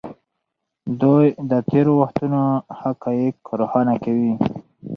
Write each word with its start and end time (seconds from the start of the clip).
دوی 1.01 1.25
د 1.49 1.51
تېرو 1.69 1.93
وختونو 2.01 2.43
حقایق 2.79 3.35
روښانه 3.59 3.95
کوي. 4.03 4.33